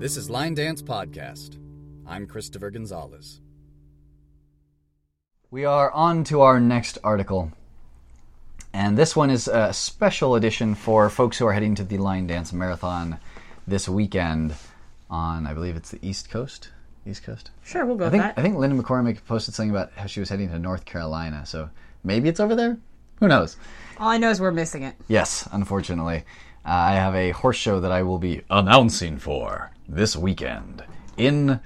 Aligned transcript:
This 0.00 0.16
is 0.16 0.30
Line 0.30 0.54
Dance 0.54 0.80
Podcast. 0.80 1.58
I'm 2.06 2.26
Christopher 2.26 2.70
Gonzalez. 2.70 3.42
We 5.50 5.66
are 5.66 5.90
on 5.90 6.24
to 6.24 6.40
our 6.40 6.58
next 6.58 6.96
article. 7.04 7.52
And 8.72 8.96
this 8.96 9.14
one 9.14 9.28
is 9.28 9.46
a 9.46 9.74
special 9.74 10.36
edition 10.36 10.74
for 10.74 11.10
folks 11.10 11.36
who 11.36 11.46
are 11.46 11.52
heading 11.52 11.74
to 11.74 11.84
the 11.84 11.98
Line 11.98 12.26
Dance 12.26 12.50
Marathon 12.50 13.20
this 13.66 13.90
weekend 13.90 14.54
on, 15.10 15.46
I 15.46 15.52
believe 15.52 15.76
it's 15.76 15.90
the 15.90 15.98
East 16.00 16.30
Coast. 16.30 16.70
East 17.06 17.22
Coast. 17.22 17.50
Sure, 17.62 17.84
we'll 17.84 17.96
go 17.96 18.04
I 18.04 18.06
with 18.06 18.12
think 18.12 18.22
that. 18.22 18.38
I 18.38 18.42
think 18.42 18.56
Linda 18.56 18.82
McCormick 18.82 19.18
posted 19.26 19.52
something 19.52 19.68
about 19.70 19.92
how 19.96 20.06
she 20.06 20.20
was 20.20 20.30
heading 20.30 20.48
to 20.48 20.58
North 20.58 20.86
Carolina, 20.86 21.44
so 21.44 21.68
maybe 22.04 22.30
it's 22.30 22.40
over 22.40 22.56
there. 22.56 22.78
Who 23.18 23.28
knows? 23.28 23.58
All 23.98 24.08
I 24.08 24.16
know 24.16 24.30
is 24.30 24.40
we're 24.40 24.50
missing 24.50 24.82
it. 24.82 24.94
Yes, 25.08 25.46
unfortunately, 25.52 26.24
uh, 26.64 26.70
I 26.70 26.92
have 26.92 27.14
a 27.14 27.32
horse 27.32 27.58
show 27.58 27.80
that 27.80 27.92
I 27.92 28.02
will 28.02 28.16
be 28.16 28.40
announcing 28.48 29.18
for 29.18 29.70
this 29.90 30.16
weekend 30.16 30.84
in 31.16 31.60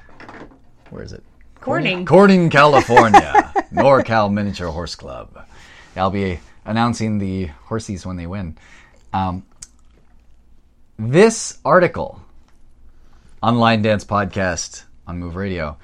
where 0.91 1.03
is 1.03 1.13
it? 1.13 1.23
Corning. 1.61 2.05
Corning, 2.05 2.51
California, 2.51 3.53
NorCal 3.73 4.33
Miniature 4.33 4.69
Horse 4.69 4.95
Club. 4.95 5.47
I'll 5.97 6.11
be 6.11 6.41
announcing 6.65 7.19
the 7.19 7.51
horsies 7.69 8.05
when 8.05 8.17
they 8.17 8.27
win. 8.27 8.57
Um, 9.13 9.45
this 10.99 11.59
article, 11.65 12.21
Online 13.43 13.83
Dance 13.83 14.05
Podcast 14.05 14.85
on 15.07 15.19
Move 15.19 15.37
Radio, 15.37 15.77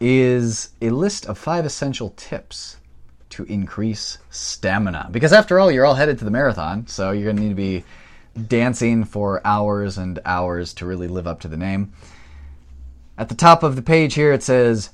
is 0.00 0.70
a 0.80 0.90
list 0.90 1.26
of 1.26 1.36
five 1.36 1.64
essential 1.64 2.10
tips 2.16 2.76
to 3.30 3.44
increase 3.44 4.18
stamina. 4.30 5.08
Because 5.10 5.32
after 5.32 5.60
all, 5.60 5.70
you're 5.70 5.84
all 5.84 5.94
headed 5.94 6.18
to 6.18 6.24
the 6.24 6.30
marathon, 6.30 6.86
so 6.86 7.10
you're 7.10 7.24
going 7.24 7.36
to 7.36 7.42
need 7.42 7.48
to 7.50 7.54
be 7.54 7.84
dancing 8.48 9.04
for 9.04 9.40
hours 9.44 9.98
and 9.98 10.18
hours 10.24 10.72
to 10.74 10.86
really 10.86 11.08
live 11.08 11.26
up 11.26 11.40
to 11.40 11.48
the 11.48 11.56
name. 11.56 11.92
At 13.18 13.28
the 13.28 13.34
top 13.34 13.62
of 13.62 13.76
the 13.76 13.82
page 13.82 14.14
here, 14.14 14.32
it 14.32 14.42
says, 14.42 14.90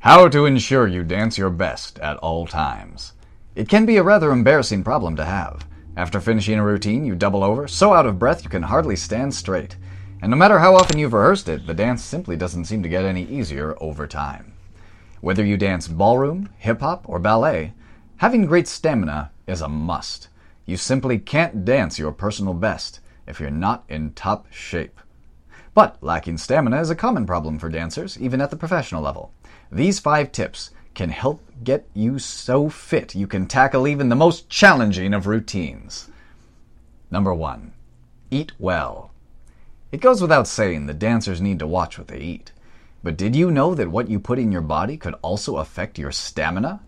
How 0.00 0.28
to 0.28 0.46
ensure 0.46 0.88
you 0.88 1.04
dance 1.04 1.36
your 1.36 1.50
best 1.50 1.98
at 1.98 2.16
all 2.18 2.46
times. 2.46 3.12
It 3.54 3.68
can 3.68 3.86
be 3.86 3.96
a 3.96 4.02
rather 4.02 4.32
embarrassing 4.32 4.84
problem 4.84 5.16
to 5.16 5.24
have. 5.24 5.66
After 5.96 6.20
finishing 6.20 6.58
a 6.58 6.64
routine, 6.64 7.04
you 7.06 7.14
double 7.14 7.42
over, 7.42 7.66
so 7.66 7.94
out 7.94 8.06
of 8.06 8.18
breath 8.18 8.44
you 8.44 8.50
can 8.50 8.64
hardly 8.64 8.96
stand 8.96 9.34
straight. 9.34 9.76
And 10.20 10.30
no 10.30 10.36
matter 10.36 10.58
how 10.58 10.74
often 10.74 10.98
you've 10.98 11.12
rehearsed 11.12 11.48
it, 11.48 11.66
the 11.66 11.74
dance 11.74 12.02
simply 12.02 12.36
doesn't 12.36 12.66
seem 12.66 12.82
to 12.82 12.88
get 12.88 13.04
any 13.04 13.24
easier 13.24 13.76
over 13.80 14.06
time. 14.06 14.52
Whether 15.20 15.44
you 15.44 15.56
dance 15.56 15.88
ballroom, 15.88 16.50
hip 16.58 16.80
hop, 16.80 17.08
or 17.08 17.18
ballet, 17.18 17.72
having 18.18 18.46
great 18.46 18.68
stamina 18.68 19.30
is 19.46 19.60
a 19.60 19.68
must. 19.68 20.28
You 20.66 20.76
simply 20.76 21.18
can't 21.20 21.64
dance 21.64 21.96
your 21.96 22.10
personal 22.10 22.52
best 22.52 22.98
if 23.26 23.38
you're 23.38 23.50
not 23.50 23.84
in 23.88 24.12
top 24.12 24.52
shape. 24.52 25.00
But 25.74 25.96
lacking 26.02 26.38
stamina 26.38 26.80
is 26.80 26.90
a 26.90 26.96
common 26.96 27.24
problem 27.24 27.60
for 27.60 27.68
dancers, 27.68 28.18
even 28.18 28.40
at 28.40 28.50
the 28.50 28.56
professional 28.56 29.02
level. 29.02 29.32
These 29.70 30.00
five 30.00 30.32
tips 30.32 30.70
can 30.94 31.10
help 31.10 31.40
get 31.62 31.86
you 31.94 32.18
so 32.18 32.68
fit 32.68 33.14
you 33.14 33.26
can 33.26 33.46
tackle 33.46 33.86
even 33.86 34.08
the 34.08 34.16
most 34.16 34.48
challenging 34.48 35.14
of 35.14 35.26
routines. 35.26 36.10
Number 37.10 37.32
one, 37.32 37.72
eat 38.30 38.52
well. 38.58 39.12
It 39.92 40.00
goes 40.00 40.20
without 40.20 40.48
saying 40.48 40.86
that 40.86 40.98
dancers 40.98 41.40
need 41.40 41.60
to 41.60 41.66
watch 41.66 41.96
what 41.96 42.08
they 42.08 42.18
eat. 42.18 42.50
But 43.04 43.16
did 43.16 43.36
you 43.36 43.52
know 43.52 43.74
that 43.74 43.90
what 43.90 44.10
you 44.10 44.18
put 44.18 44.40
in 44.40 44.50
your 44.50 44.62
body 44.62 44.96
could 44.96 45.14
also 45.22 45.58
affect 45.58 45.98
your 45.98 46.10
stamina? 46.10 46.80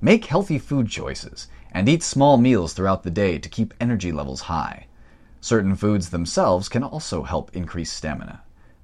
Make 0.00 0.24
healthy 0.24 0.58
food 0.58 0.88
choices 0.88 1.48
and 1.72 1.88
eat 1.88 2.02
small 2.02 2.36
meals 2.36 2.72
throughout 2.72 3.02
the 3.02 3.10
day 3.10 3.38
to 3.38 3.48
keep 3.48 3.74
energy 3.80 4.12
levels 4.12 4.42
high. 4.42 4.86
Certain 5.40 5.74
foods 5.74 6.10
themselves 6.10 6.68
can 6.68 6.82
also 6.82 7.22
help 7.22 7.54
increase 7.56 7.92
stamina. 7.92 8.42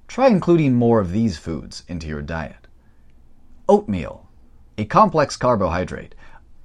Try 0.08 0.28
including 0.28 0.74
more 0.74 1.00
of 1.00 1.12
these 1.12 1.36
foods 1.36 1.82
into 1.88 2.06
your 2.06 2.22
diet. 2.22 2.66
Oatmeal, 3.68 4.28
a 4.78 4.84
complex 4.84 5.36
carbohydrate. 5.36 6.14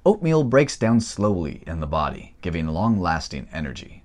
Oatmeal 0.04 0.44
breaks 0.44 0.76
down 0.76 1.00
slowly 1.00 1.62
in 1.66 1.80
the 1.80 1.86
body, 1.86 2.34
giving 2.40 2.68
long 2.68 3.00
lasting 3.00 3.48
energy. 3.52 4.02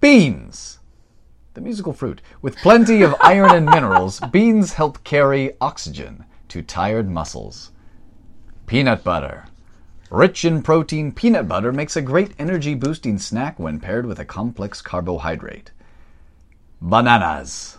Beans! 0.00 0.78
The 1.54 1.60
musical 1.60 1.92
fruit. 1.92 2.20
With 2.42 2.56
plenty 2.56 3.02
of 3.02 3.14
iron 3.20 3.50
and 3.50 3.66
minerals, 3.66 4.20
beans 4.32 4.74
help 4.74 5.04
carry 5.04 5.52
oxygen 5.60 6.24
to 6.48 6.62
tired 6.62 7.08
muscles. 7.08 7.70
Peanut 8.66 9.04
butter. 9.04 9.46
Rich 10.14 10.44
in 10.44 10.62
protein, 10.62 11.10
peanut 11.10 11.48
butter 11.48 11.72
makes 11.72 11.96
a 11.96 12.00
great 12.00 12.34
energy 12.38 12.76
boosting 12.76 13.18
snack 13.18 13.58
when 13.58 13.80
paired 13.80 14.06
with 14.06 14.20
a 14.20 14.24
complex 14.24 14.80
carbohydrate. 14.80 15.72
Bananas. 16.80 17.78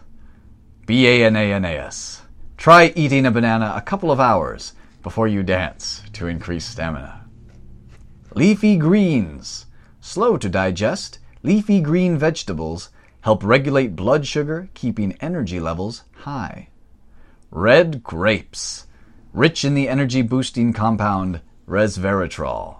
B 0.85 1.07
A 1.07 1.25
N 1.27 1.37
A 1.37 1.53
N 1.53 1.63
A 1.63 1.69
S. 1.69 2.23
Try 2.57 2.91
eating 2.93 3.25
a 3.25 3.31
banana 3.31 3.71
a 3.73 3.81
couple 3.81 4.11
of 4.11 4.19
hours 4.19 4.73
before 5.01 5.29
you 5.29 5.43
dance 5.43 6.03
to 6.11 6.27
increase 6.27 6.65
stamina. 6.65 7.25
Leafy 8.33 8.75
greens. 8.75 9.67
Slow 10.01 10.35
to 10.35 10.49
digest, 10.49 11.19
leafy 11.41 11.79
green 11.79 12.17
vegetables 12.17 12.89
help 13.21 13.45
regulate 13.45 13.95
blood 13.95 14.27
sugar, 14.27 14.67
keeping 14.73 15.15
energy 15.21 15.61
levels 15.61 16.03
high. 16.15 16.67
Red 17.49 18.03
grapes. 18.03 18.87
Rich 19.31 19.63
in 19.63 19.73
the 19.73 19.87
energy 19.87 20.21
boosting 20.21 20.73
compound 20.73 21.39
resveratrol. 21.67 22.77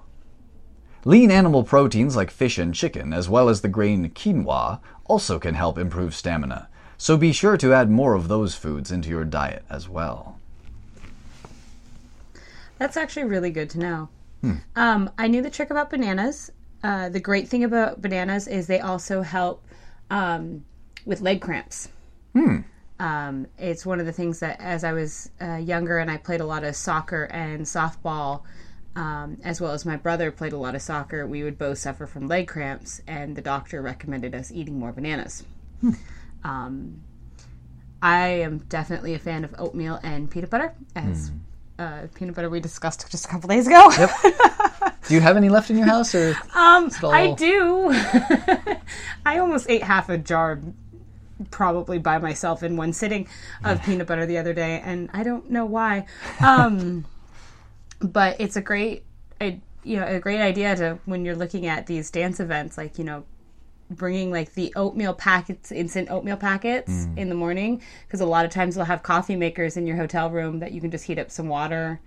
Lean 1.04 1.30
animal 1.30 1.64
proteins 1.64 2.16
like 2.16 2.32
fish 2.32 2.58
and 2.58 2.74
chicken, 2.74 3.14
as 3.14 3.30
well 3.30 3.48
as 3.50 3.62
the 3.62 3.68
grain 3.68 4.10
quinoa, 4.10 4.80
also 5.06 5.38
can 5.38 5.54
help 5.54 5.78
improve 5.78 6.16
stamina, 6.16 6.68
so 6.98 7.18
be 7.18 7.32
sure 7.32 7.58
to 7.58 7.74
add 7.74 7.90
more 7.92 8.14
of 8.16 8.28
those 8.28 8.56
foods 8.56 8.92
into 8.92 9.10
your 9.10 9.26
diet 9.26 9.64
as 9.70 9.88
well. 9.88 10.40
That's 12.80 12.98
actually 12.98 13.26
really 13.26 13.52
good 13.52 13.70
to 13.72 13.80
know. 13.80 14.10
Um, 14.76 15.10
I 15.18 15.28
knew 15.28 15.42
the 15.42 15.50
trick 15.50 15.70
about 15.70 15.90
bananas. 15.90 16.52
Uh, 16.84 17.10
the 17.10 17.20
great 17.20 17.48
thing 17.48 17.64
about 17.64 18.02
bananas 18.02 18.48
is 18.48 18.68
they 18.68 18.80
also 18.80 19.22
help 19.22 19.64
um, 20.12 20.66
with 21.06 21.22
leg 21.22 21.42
cramps. 21.42 21.90
Um, 23.00 23.48
it's 23.58 23.86
one 23.86 24.00
of 24.00 24.06
the 24.06 24.12
things 24.12 24.40
that, 24.40 24.60
as 24.60 24.84
I 24.84 24.94
was 24.94 25.30
uh, 25.42 25.56
younger 25.56 25.98
and 25.98 26.10
I 26.12 26.18
played 26.18 26.42
a 26.42 26.46
lot 26.46 26.64
of 26.64 26.76
soccer 26.76 27.24
and 27.26 27.66
softball, 27.66 28.44
um, 28.96 29.38
as 29.44 29.60
well 29.60 29.72
as 29.72 29.86
my 29.86 29.98
brother 29.98 30.32
played 30.32 30.54
a 30.54 30.58
lot 30.58 30.76
of 30.76 30.82
soccer, 30.82 31.26
we 31.28 31.44
would 31.44 31.58
both 31.58 31.78
suffer 31.80 32.08
from 32.08 32.28
leg 32.28 32.48
cramps, 32.48 33.02
and 33.08 33.36
the 33.36 33.42
doctor 33.42 33.82
recommended 33.82 34.34
us 34.36 34.52
eating 34.52 34.80
more 34.80 34.92
bananas. 34.92 35.44
Um, 36.44 37.02
I 38.02 38.28
am 38.28 38.60
definitely 38.70 39.14
a 39.14 39.20
fan 39.20 39.44
of 39.44 39.54
oatmeal 39.58 40.00
and 40.04 40.30
peanut 40.30 40.50
butter, 40.50 40.74
as 40.96 41.32
uh, 41.80 42.04
peanut 42.14 42.36
butter 42.36 42.50
we 42.50 42.60
discussed 42.60 43.06
just 43.12 43.26
a 43.26 43.28
couple 43.28 43.50
days 43.50 43.68
ago. 43.68 43.90
Do 45.08 45.14
you 45.14 45.22
have 45.22 45.38
any 45.38 45.50
left 45.50 45.70
in 45.70 45.78
your 45.78 45.88
house, 45.88 46.16
or 46.16 46.36
Um, 46.56 46.90
all- 47.04 47.12
I 47.12 47.34
do. 47.34 47.90
I 49.26 49.40
almost 49.40 49.70
ate 49.70 49.84
half 49.84 50.10
a 50.10 50.18
jar, 50.18 50.60
probably 51.52 52.00
by 52.00 52.18
myself 52.18 52.64
in 52.64 52.78
one 52.78 52.94
sitting, 52.94 53.28
of 53.64 53.82
peanut 53.84 54.08
butter 54.08 54.26
the 54.26 54.38
other 54.38 54.54
day, 54.54 54.82
and 54.84 55.10
I 55.14 55.24
don't 55.24 55.50
know 55.52 55.66
why. 55.66 56.06
Um, 56.40 57.06
but 58.00 58.40
it's 58.40 58.56
a 58.56 58.62
great, 58.62 59.04
I, 59.40 59.60
you 59.84 59.98
know, 59.98 60.06
a 60.06 60.20
great 60.20 60.42
idea 60.42 60.76
to 60.76 61.00
when 61.06 61.26
you're 61.26 61.36
looking 61.36 61.68
at 61.68 61.88
these 61.88 62.12
dance 62.12 62.40
events, 62.40 62.78
like 62.78 62.98
you 62.98 63.04
know, 63.04 63.24
bringing 63.90 64.32
like 64.32 64.54
the 64.54 64.74
oatmeal 64.76 65.14
packets, 65.14 65.72
instant 65.72 66.10
oatmeal 66.10 66.38
packets 66.38 66.92
mm. 66.92 67.18
in 67.18 67.30
the 67.30 67.36
morning, 67.36 67.82
because 68.08 68.22
a 68.22 68.26
lot 68.26 68.46
of 68.46 68.52
times 68.52 68.76
they'll 68.76 68.86
have 68.86 69.04
coffee 69.04 69.36
makers 69.36 69.78
in 69.78 69.86
your 69.86 69.98
hotel 69.98 70.30
room 70.30 70.60
that 70.60 70.72
you 70.72 70.82
can 70.82 70.92
just 70.92 71.06
heat 71.06 71.20
up 71.20 71.32
some 71.32 71.48
water. 71.48 72.00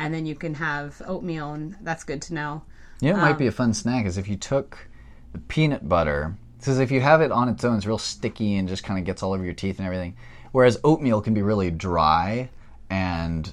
And 0.00 0.14
then 0.14 0.26
you 0.26 0.36
can 0.36 0.54
have 0.54 1.02
oatmeal, 1.06 1.54
and 1.54 1.76
that's 1.80 2.04
good 2.04 2.22
to 2.22 2.34
know. 2.34 2.62
you 3.00 3.12
know, 3.12 3.18
it 3.18 3.20
might 3.20 3.36
be 3.36 3.46
a 3.46 3.48
um, 3.48 3.54
fun 3.54 3.74
snack 3.74 4.06
is 4.06 4.16
if 4.16 4.28
you 4.28 4.36
took 4.36 4.86
the 5.32 5.40
peanut 5.40 5.88
butter, 5.88 6.36
because 6.56 6.78
if 6.78 6.92
you 6.92 7.00
have 7.00 7.20
it 7.20 7.32
on 7.32 7.48
its 7.48 7.64
own, 7.64 7.76
it's 7.76 7.86
real 7.86 7.98
sticky 7.98 8.56
and 8.56 8.68
just 8.68 8.84
kind 8.84 9.00
of 9.00 9.04
gets 9.04 9.24
all 9.24 9.32
over 9.32 9.44
your 9.44 9.54
teeth 9.54 9.78
and 9.78 9.86
everything. 9.86 10.16
Whereas 10.52 10.78
oatmeal 10.84 11.20
can 11.20 11.34
be 11.34 11.42
really 11.42 11.72
dry 11.72 12.48
and 12.90 13.52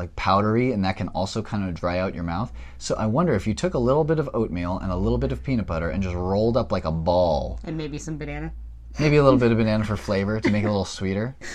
like 0.00 0.16
powdery, 0.16 0.72
and 0.72 0.84
that 0.84 0.96
can 0.96 1.08
also 1.08 1.42
kind 1.42 1.68
of 1.68 1.74
dry 1.74 1.98
out 1.98 2.14
your 2.14 2.24
mouth. 2.24 2.50
So 2.78 2.94
I 2.96 3.06
wonder 3.06 3.34
if 3.34 3.46
you 3.46 3.54
took 3.54 3.74
a 3.74 3.78
little 3.78 4.02
bit 4.04 4.18
of 4.18 4.28
oatmeal 4.34 4.78
and 4.78 4.90
a 4.90 4.96
little 4.96 5.18
bit 5.18 5.30
of 5.30 5.44
peanut 5.44 5.66
butter 5.66 5.90
and 5.90 6.02
just 6.02 6.16
rolled 6.16 6.56
up 6.56 6.72
like 6.72 6.84
a 6.84 6.90
ball, 6.92 7.60
and 7.64 7.76
maybe 7.76 7.98
some 7.98 8.16
banana. 8.18 8.52
maybe 8.98 9.16
a 9.16 9.22
little 9.22 9.38
bit 9.38 9.52
of 9.52 9.58
banana 9.58 9.84
for 9.84 9.96
flavor 9.96 10.40
to 10.40 10.50
make 10.50 10.64
it 10.64 10.66
a 10.66 10.70
little 10.70 10.84
sweeter. 10.84 11.36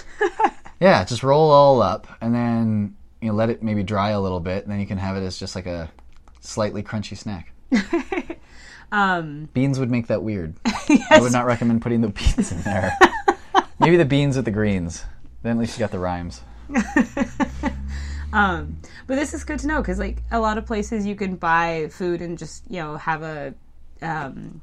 Yeah, 0.81 1.05
just 1.05 1.23
roll 1.23 1.51
all 1.51 1.81
up 1.81 2.05
and 2.19 2.35
then 2.35 2.97
you 3.21 3.29
know 3.29 3.33
let 3.33 3.49
it 3.49 3.63
maybe 3.63 3.81
dry 3.81 4.09
a 4.09 4.19
little 4.19 4.41
bit, 4.41 4.63
and 4.63 4.71
then 4.71 4.81
you 4.81 4.85
can 4.85 4.97
have 4.97 5.15
it 5.15 5.23
as 5.25 5.37
just 5.37 5.55
like 5.55 5.65
a 5.67 5.89
slightly 6.41 6.83
crunchy 6.83 7.17
snack. 7.17 7.51
Um, 8.91 9.49
Beans 9.53 9.79
would 9.79 9.89
make 9.89 10.07
that 10.07 10.21
weird. 10.21 10.53
I 10.65 11.19
would 11.19 11.31
not 11.33 11.45
recommend 11.45 11.81
putting 11.81 12.01
the 12.01 12.09
beans 12.09 12.51
in 12.51 12.61
there. 12.61 12.95
Maybe 13.79 13.97
the 13.97 14.05
beans 14.05 14.35
with 14.35 14.45
the 14.45 14.51
greens. 14.51 15.03
Then 15.41 15.53
at 15.53 15.57
least 15.57 15.75
you 15.77 15.79
got 15.79 15.91
the 15.91 15.99
rhymes. 15.99 16.41
Um, 18.35 18.81
but 19.07 19.15
this 19.15 19.33
is 19.33 19.45
good 19.45 19.59
to 19.59 19.67
know 19.67 19.81
because, 19.81 19.97
like, 19.97 20.21
a 20.29 20.39
lot 20.39 20.57
of 20.57 20.65
places 20.65 21.05
you 21.05 21.15
can 21.15 21.37
buy 21.37 21.87
food 21.89 22.21
and 22.21 22.37
just 22.37 22.63
you 22.69 22.81
know 22.81 22.97
have 22.97 23.23
a 23.23 23.53
um, 24.01 24.61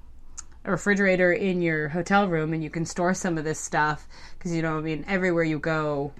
a 0.64 0.70
refrigerator 0.70 1.32
in 1.32 1.62
your 1.62 1.88
hotel 1.88 2.28
room 2.28 2.52
and 2.52 2.62
you 2.62 2.68
can 2.68 2.84
store 2.84 3.14
some 3.14 3.38
of 3.38 3.44
this 3.44 3.58
stuff 3.58 4.06
because 4.38 4.54
you 4.54 4.60
know 4.60 4.76
I 4.76 4.80
mean 4.80 5.04
everywhere 5.08 5.42
you 5.42 5.58
go 5.58 6.12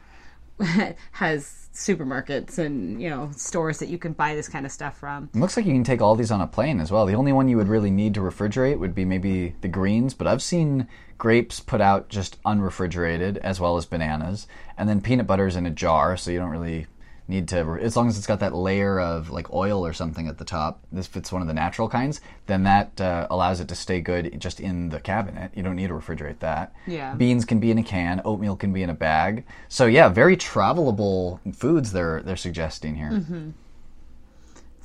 has 1.12 1.68
supermarkets 1.74 2.58
and 2.58 3.00
you 3.00 3.08
know 3.08 3.30
stores 3.34 3.78
that 3.78 3.88
you 3.88 3.98
can 3.98 4.12
buy 4.12 4.34
this 4.34 4.48
kind 4.48 4.64
of 4.64 4.72
stuff 4.72 4.98
from. 4.98 5.28
It 5.34 5.38
looks 5.38 5.56
like 5.56 5.66
you 5.66 5.72
can 5.72 5.84
take 5.84 6.00
all 6.00 6.14
these 6.14 6.30
on 6.30 6.40
a 6.40 6.46
plane 6.46 6.80
as 6.80 6.90
well. 6.90 7.04
The 7.04 7.14
only 7.14 7.32
one 7.32 7.48
you 7.48 7.58
would 7.58 7.68
really 7.68 7.90
need 7.90 8.14
to 8.14 8.20
refrigerate 8.20 8.78
would 8.78 8.94
be 8.94 9.04
maybe 9.04 9.54
the 9.60 9.68
greens, 9.68 10.14
but 10.14 10.26
I've 10.26 10.42
seen 10.42 10.88
grapes 11.18 11.60
put 11.60 11.80
out 11.80 12.08
just 12.08 12.42
unrefrigerated 12.44 13.36
as 13.38 13.60
well 13.60 13.76
as 13.76 13.86
bananas, 13.86 14.46
and 14.76 14.88
then 14.88 15.00
peanut 15.00 15.26
butter 15.26 15.46
is 15.46 15.56
in 15.56 15.66
a 15.66 15.70
jar, 15.70 16.16
so 16.16 16.30
you 16.30 16.38
don't 16.38 16.50
really 16.50 16.86
need 17.32 17.48
to 17.48 17.78
as 17.80 17.96
long 17.96 18.08
as 18.08 18.16
it's 18.16 18.26
got 18.26 18.40
that 18.40 18.54
layer 18.54 19.00
of 19.00 19.30
like 19.30 19.52
oil 19.52 19.84
or 19.84 19.92
something 19.92 20.28
at 20.28 20.38
the 20.38 20.44
top 20.44 20.84
this 20.92 21.06
if 21.06 21.16
it's 21.16 21.32
one 21.32 21.42
of 21.42 21.48
the 21.48 21.54
natural 21.54 21.88
kinds 21.88 22.20
then 22.46 22.62
that 22.64 23.00
uh, 23.00 23.26
allows 23.30 23.58
it 23.60 23.68
to 23.68 23.74
stay 23.74 24.00
good 24.00 24.38
just 24.40 24.60
in 24.60 24.90
the 24.90 25.00
cabinet. 25.00 25.50
You 25.54 25.62
don't 25.62 25.76
need 25.76 25.88
to 25.88 25.94
refrigerate 25.94 26.38
that. 26.40 26.74
Yeah. 26.86 27.14
beans 27.14 27.44
can 27.44 27.58
be 27.58 27.70
in 27.70 27.78
a 27.78 27.82
can 27.82 28.20
oatmeal 28.24 28.56
can 28.56 28.72
be 28.72 28.82
in 28.82 28.90
a 28.90 28.94
bag. 28.94 29.44
So 29.68 29.86
yeah 29.86 30.08
very 30.08 30.36
travelable 30.36 31.40
foods 31.54 31.92
they're 31.92 32.22
they're 32.22 32.36
suggesting 32.36 32.94
here. 32.94 33.52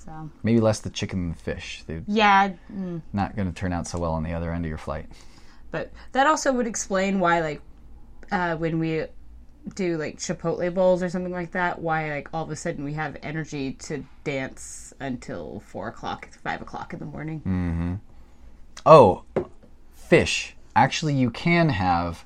So. 0.08 0.30
Maybe 0.42 0.62
less 0.62 0.80
the 0.80 0.90
chicken 0.90 1.20
and 1.20 1.36
the 1.36 1.40
fish. 1.40 1.84
They're 1.86 2.02
yeah, 2.08 2.54
mm, 2.74 3.02
not 3.12 3.36
going 3.36 3.50
to 3.50 3.54
turn 3.54 3.74
out 3.74 3.88
so 3.88 4.00
well 4.00 4.14
on 4.14 4.24
the 4.24 4.32
other 4.32 4.54
end 4.54 4.64
of 4.64 4.70
your 4.70 4.78
flight. 4.78 5.06
But 5.70 5.92
that 6.14 6.26
also 6.26 6.54
would 6.54 6.66
explain 6.66 7.20
why 7.20 7.42
like 7.42 7.62
uh, 8.32 8.56
when 8.56 8.80
we 8.80 9.06
do 9.76 9.98
like 9.98 10.18
Chipotle 10.18 10.74
bowls 10.74 11.04
or 11.04 11.10
something 11.10 11.32
like 11.32 11.52
that, 11.52 11.80
why 11.80 12.10
like 12.10 12.30
all 12.34 12.44
of 12.44 12.52
a 12.52 12.56
sudden 12.56 12.84
we 12.84 12.94
have 12.94 13.18
energy 13.22 13.74
to 13.74 14.06
dance 14.24 14.94
until 15.00 15.62
four 15.66 15.88
o'clock, 15.88 16.30
five 16.44 16.62
o'clock 16.62 16.94
in 16.94 17.00
the 17.00 17.06
morning. 17.06 17.40
Mm-hmm. 17.40 17.94
Oh, 18.86 19.24
fish. 19.94 20.56
Actually, 20.76 21.16
you 21.16 21.30
can 21.30 21.70
have 21.70 22.24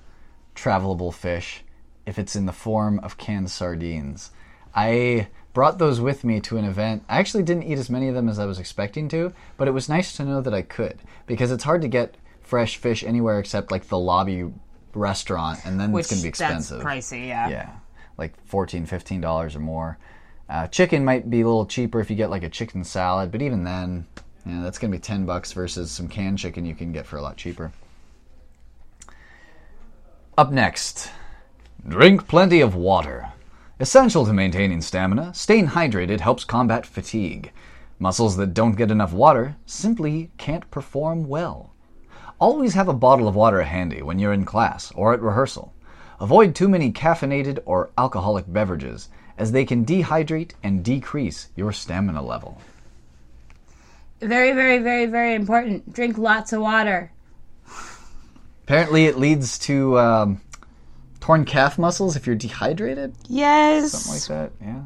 travelable 0.55 1.13
fish 1.13 1.63
if 2.05 2.19
it's 2.19 2.35
in 2.35 2.45
the 2.45 2.51
form 2.51 2.99
of 2.99 3.17
canned 3.17 3.49
sardines. 3.49 4.31
I 4.75 5.27
brought 5.53 5.79
those 5.79 5.99
with 5.99 6.23
me 6.23 6.39
to 6.41 6.57
an 6.57 6.65
event. 6.65 7.03
I 7.09 7.19
actually 7.19 7.43
didn't 7.43 7.63
eat 7.63 7.77
as 7.77 7.89
many 7.89 8.07
of 8.07 8.15
them 8.15 8.29
as 8.29 8.39
I 8.39 8.45
was 8.45 8.59
expecting 8.59 9.09
to, 9.09 9.33
but 9.57 9.67
it 9.67 9.71
was 9.71 9.89
nice 9.89 10.13
to 10.13 10.25
know 10.25 10.41
that 10.41 10.53
I 10.53 10.61
could 10.61 10.99
because 11.25 11.51
it's 11.51 11.63
hard 11.63 11.81
to 11.81 11.87
get 11.87 12.15
fresh 12.41 12.77
fish 12.77 13.03
anywhere 13.03 13.39
except 13.39 13.71
like 13.71 13.87
the 13.87 13.97
lobby 13.97 14.51
restaurant, 14.95 15.59
and 15.65 15.79
then 15.79 15.91
Which 15.91 16.03
it's 16.03 16.11
going 16.11 16.19
to 16.19 16.23
be 16.23 16.29
expensive. 16.29 16.83
that's 16.83 16.89
pricey, 17.11 17.27
yeah. 17.27 17.49
Yeah, 17.49 17.69
like 18.17 18.33
14 18.45 18.85
$15 18.85 19.55
or 19.55 19.59
more. 19.59 19.97
Uh, 20.49 20.67
chicken 20.67 21.05
might 21.05 21.29
be 21.29 21.41
a 21.41 21.45
little 21.45 21.65
cheaper 21.65 21.99
if 21.99 22.09
you 22.09 22.15
get 22.15 22.29
like 22.29 22.43
a 22.43 22.49
chicken 22.49 22.83
salad, 22.83 23.31
but 23.31 23.41
even 23.41 23.63
then, 23.63 24.05
yeah, 24.45 24.61
that's 24.61 24.77
going 24.77 24.91
to 24.91 24.97
be 24.97 25.01
10 25.01 25.25
bucks 25.25 25.53
versus 25.53 25.91
some 25.91 26.07
canned 26.07 26.39
chicken 26.39 26.65
you 26.65 26.75
can 26.75 26.91
get 26.91 27.05
for 27.05 27.17
a 27.17 27.21
lot 27.21 27.37
cheaper. 27.37 27.71
Up 30.37 30.51
next, 30.51 31.09
drink 31.87 32.27
plenty 32.27 32.61
of 32.61 32.75
water. 32.75 33.29
Essential 33.79 34.25
to 34.25 34.33
maintaining 34.33 34.81
stamina, 34.81 35.33
staying 35.33 35.69
hydrated 35.69 36.19
helps 36.19 36.43
combat 36.43 36.85
fatigue. 36.85 37.51
Muscles 37.99 38.37
that 38.37 38.53
don't 38.53 38.75
get 38.75 38.91
enough 38.91 39.13
water 39.13 39.55
simply 39.65 40.31
can't 40.37 40.69
perform 40.71 41.27
well. 41.27 41.73
Always 42.41 42.73
have 42.73 42.87
a 42.87 42.93
bottle 42.93 43.27
of 43.27 43.35
water 43.35 43.61
handy 43.61 44.01
when 44.01 44.17
you're 44.17 44.33
in 44.33 44.45
class 44.45 44.91
or 44.95 45.13
at 45.13 45.21
rehearsal. 45.21 45.75
Avoid 46.19 46.55
too 46.55 46.67
many 46.67 46.91
caffeinated 46.91 47.59
or 47.65 47.91
alcoholic 47.99 48.51
beverages, 48.51 49.09
as 49.37 49.51
they 49.51 49.63
can 49.63 49.85
dehydrate 49.85 50.53
and 50.63 50.83
decrease 50.83 51.49
your 51.55 51.71
stamina 51.71 52.23
level. 52.23 52.59
Very, 54.21 54.53
very, 54.53 54.79
very, 54.79 55.05
very 55.05 55.35
important. 55.35 55.93
Drink 55.93 56.17
lots 56.17 56.51
of 56.51 56.61
water. 56.61 57.11
Apparently, 58.63 59.05
it 59.05 59.19
leads 59.19 59.59
to 59.59 59.99
um, 59.99 60.41
torn 61.19 61.45
calf 61.45 61.77
muscles 61.77 62.15
if 62.15 62.25
you're 62.25 62.35
dehydrated. 62.35 63.13
Yes. 63.29 63.91
Something 63.91 64.13
like 64.13 64.49
that, 64.59 64.65
yeah. 64.65 64.81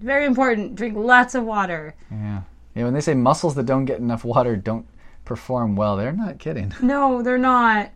Very 0.00 0.26
important. 0.26 0.76
Drink 0.76 0.96
lots 0.96 1.34
of 1.34 1.42
water. 1.42 1.96
Yeah. 2.08 2.42
Yeah, 2.76 2.84
when 2.84 2.94
they 2.94 3.00
say 3.00 3.14
muscles 3.14 3.56
that 3.56 3.66
don't 3.66 3.84
get 3.84 3.98
enough 3.98 4.24
water 4.24 4.54
don't 4.54 4.86
perform 5.26 5.76
well, 5.76 5.96
they're 5.96 6.12
not 6.12 6.38
kidding. 6.38 6.72
No, 6.82 7.20
they're 7.20 7.36
not. 7.36 7.90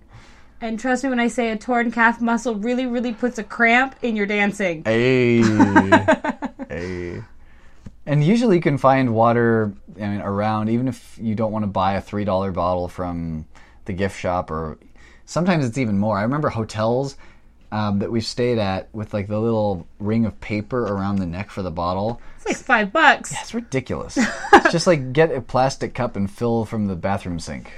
And 0.60 0.78
trust 0.78 1.04
me 1.04 1.08
when 1.08 1.20
I 1.20 1.28
say 1.28 1.50
a 1.50 1.56
torn 1.56 1.90
calf 1.90 2.20
muscle 2.20 2.56
really, 2.56 2.84
really 2.84 3.14
puts 3.14 3.38
a 3.38 3.44
cramp 3.44 3.94
in 4.02 4.14
your 4.14 4.26
dancing. 4.26 4.84
Hey. 4.84 5.40
hey. 6.68 7.22
And 8.04 8.22
usually 8.22 8.56
you 8.56 8.62
can 8.62 8.76
find 8.76 9.14
water 9.14 9.72
I 9.96 10.08
mean, 10.08 10.20
around, 10.20 10.68
even 10.68 10.88
if 10.88 11.18
you 11.20 11.34
don't 11.34 11.52
want 11.52 11.62
to 11.62 11.66
buy 11.68 11.94
a 11.94 12.02
$3 12.02 12.52
bottle 12.52 12.88
from 12.88 13.46
the 13.86 13.94
gift 13.94 14.18
shop, 14.18 14.50
or 14.50 14.76
sometimes 15.24 15.64
it's 15.64 15.78
even 15.78 15.98
more. 15.98 16.18
I 16.18 16.22
remember 16.22 16.50
hotels 16.50 17.16
um, 17.72 18.00
that 18.00 18.10
we've 18.10 18.24
stayed 18.24 18.58
at 18.58 18.88
with 18.92 19.14
like 19.14 19.28
the 19.28 19.38
little 19.38 19.86
ring 19.98 20.26
of 20.26 20.40
paper 20.40 20.82
around 20.82 21.16
the 21.16 21.26
neck 21.26 21.50
for 21.50 21.62
the 21.62 21.70
bottle. 21.70 22.20
It's 22.36 22.46
like 22.46 22.56
five 22.56 22.92
bucks. 22.92 23.32
Yeah, 23.32 23.38
It's 23.42 23.54
ridiculous. 23.54 24.16
it's 24.18 24.72
just 24.72 24.86
like 24.86 25.12
get 25.12 25.30
a 25.32 25.40
plastic 25.40 25.94
cup 25.94 26.16
and 26.16 26.30
fill 26.30 26.64
from 26.64 26.86
the 26.86 26.96
bathroom 26.96 27.38
sink. 27.38 27.70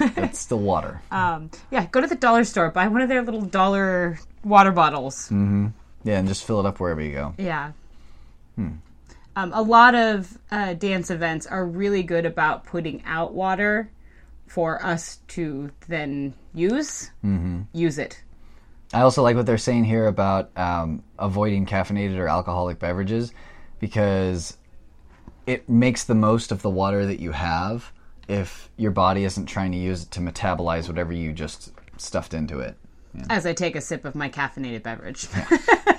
It's 0.00 0.38
still 0.46 0.58
water. 0.60 1.00
Um, 1.10 1.50
yeah, 1.70 1.86
go 1.86 2.00
to 2.00 2.06
the 2.06 2.14
dollar 2.14 2.44
store, 2.44 2.70
buy 2.70 2.86
one 2.88 3.00
of 3.00 3.08
their 3.08 3.22
little 3.22 3.40
dollar 3.42 4.18
water 4.44 4.70
bottles. 4.72 5.28
Yeah, 5.30 6.18
and 6.18 6.28
just 6.28 6.44
fill 6.44 6.60
it 6.60 6.66
up 6.66 6.78
wherever 6.80 7.00
you 7.00 7.12
go. 7.12 7.34
Yeah. 7.38 7.72
Um, 9.36 9.52
a 9.54 9.62
lot 9.62 9.94
of 9.94 10.36
uh, 10.50 10.74
dance 10.74 11.10
events 11.10 11.46
are 11.46 11.64
really 11.64 12.02
good 12.02 12.26
about 12.26 12.64
putting 12.64 13.02
out 13.06 13.32
water 13.32 13.90
for 14.46 14.84
us 14.84 15.20
to 15.28 15.70
then 15.88 16.34
use. 16.52 17.10
Mm-hmm. 17.24 17.62
Use 17.72 17.98
it. 17.98 18.20
I 18.92 19.02
also 19.02 19.22
like 19.22 19.36
what 19.36 19.46
they're 19.46 19.58
saying 19.58 19.84
here 19.84 20.06
about 20.06 20.56
um, 20.56 21.02
avoiding 21.18 21.64
caffeinated 21.64 22.18
or 22.18 22.28
alcoholic 22.28 22.78
beverages 22.78 23.32
because 23.78 24.56
it 25.46 25.68
makes 25.68 26.04
the 26.04 26.14
most 26.14 26.50
of 26.50 26.62
the 26.62 26.70
water 26.70 27.06
that 27.06 27.20
you 27.20 27.32
have 27.32 27.92
if 28.28 28.68
your 28.76 28.90
body 28.90 29.24
isn't 29.24 29.46
trying 29.46 29.72
to 29.72 29.78
use 29.78 30.04
it 30.04 30.10
to 30.12 30.20
metabolize 30.20 30.88
whatever 30.88 31.12
you 31.12 31.32
just 31.32 31.72
stuffed 31.96 32.34
into 32.34 32.60
it. 32.60 32.76
As 33.28 33.46
I 33.46 33.52
take 33.52 33.74
a 33.74 33.80
sip 33.80 34.04
of 34.04 34.14
my 34.14 34.28
caffeinated 34.28 34.82
beverage. 34.82 35.26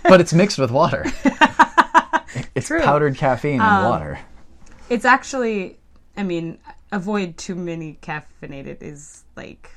But 0.04 0.20
it's 0.20 0.34
mixed 0.34 0.58
with 0.58 0.72
water. 0.72 1.06
it's 2.56 2.68
True. 2.68 2.82
powdered 2.82 3.16
caffeine 3.16 3.62
and 3.62 3.86
water. 3.86 4.20
it's 4.90 5.06
actually, 5.06 5.78
I 6.18 6.24
mean, 6.24 6.58
avoid 6.92 7.38
too 7.38 7.56
many 7.56 7.98
caffeinated 8.02 8.82
is 8.82 9.24
like 9.36 9.72